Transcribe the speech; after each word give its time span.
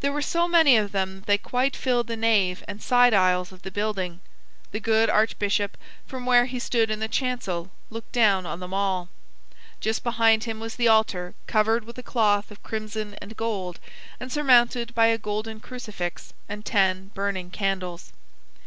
There 0.00 0.12
were 0.12 0.20
so 0.20 0.46
many 0.46 0.76
of 0.76 0.92
them 0.92 1.20
that 1.20 1.26
they 1.26 1.38
quite 1.38 1.74
filled 1.74 2.06
the 2.08 2.18
nave 2.18 2.62
and 2.68 2.82
side 2.82 3.14
aisles 3.14 3.50
of 3.50 3.62
the 3.62 3.70
building. 3.70 4.20
The 4.72 4.78
good 4.78 5.08
archbishop, 5.08 5.78
from 6.06 6.26
where 6.26 6.44
he 6.44 6.58
stood 6.58 6.90
in 6.90 7.00
the 7.00 7.08
chancel, 7.08 7.70
looked 7.88 8.12
down 8.12 8.44
on 8.44 8.60
them 8.60 8.74
all. 8.74 9.08
Just 9.80 10.04
behind 10.04 10.44
him 10.44 10.60
was 10.60 10.76
the 10.76 10.88
altar 10.88 11.32
covered 11.46 11.84
with 11.84 11.96
a 11.96 12.02
cloth 12.02 12.50
of 12.50 12.62
crimson 12.62 13.14
and 13.22 13.38
gold, 13.38 13.80
and 14.20 14.30
surmounted 14.30 14.94
by 14.94 15.06
a 15.06 15.16
golden 15.16 15.60
crucifix 15.60 16.34
and 16.46 16.62
ten 16.62 17.10
burning 17.14 17.48
candles. 17.50 18.12